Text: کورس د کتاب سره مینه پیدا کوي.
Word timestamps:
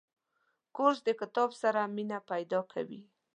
کورس 0.75 0.99
د 1.07 1.09
کتاب 1.21 1.49
سره 1.61 1.81
مینه 1.95 2.19
پیدا 2.31 2.59
کوي. 2.71 3.01